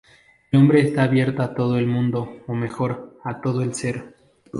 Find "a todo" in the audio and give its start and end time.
1.43-1.77, 3.23-3.61